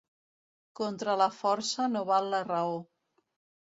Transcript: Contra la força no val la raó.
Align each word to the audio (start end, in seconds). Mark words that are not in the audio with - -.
Contra 0.79 1.15
la 1.23 1.29
força 1.43 1.89
no 1.93 2.05
val 2.11 2.35
la 2.35 2.45
raó. 2.53 2.85